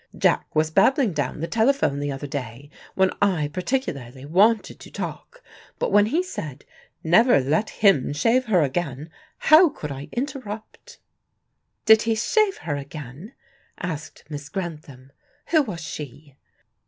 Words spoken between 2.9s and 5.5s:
when I particularly wanted to talk,